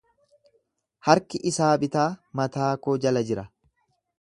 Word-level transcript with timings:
Harki 1.09 1.41
isaa 1.51 1.69
bitaa 1.83 2.07
mataa 2.41 2.73
koo 2.87 2.99
jala 3.05 3.25
jira. 3.29 3.49